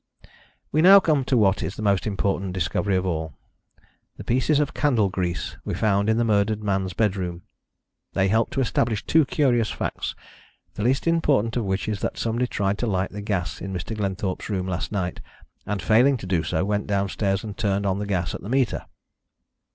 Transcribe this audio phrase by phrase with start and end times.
[0.71, 3.35] "We now come to what is the most important discovery of all
[4.17, 7.43] the pieces of candle grease we found in the murdered man's bedroom.
[8.13, 10.15] They help to establish two curious facts,
[10.73, 13.95] the least important of which is that somebody tried to light the gas in Mr.
[13.95, 15.21] Glenthorpe's room last night,
[15.67, 18.87] and, failing to do so, went downstairs and turned on the gas at the meter."